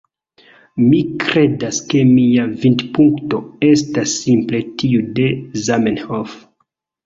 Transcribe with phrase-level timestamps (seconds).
[0.85, 5.31] Mi kredas ke mia vidpunkto estas simple tiu de
[5.71, 6.39] Zamenhof.